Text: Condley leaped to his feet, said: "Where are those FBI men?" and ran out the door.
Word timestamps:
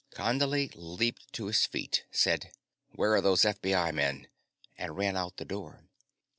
Condley 0.15 0.71
leaped 0.73 1.31
to 1.33 1.45
his 1.45 1.67
feet, 1.67 2.05
said: 2.09 2.49
"Where 2.89 3.13
are 3.13 3.21
those 3.21 3.43
FBI 3.43 3.93
men?" 3.93 4.29
and 4.75 4.97
ran 4.97 5.15
out 5.15 5.37
the 5.37 5.45
door. 5.45 5.83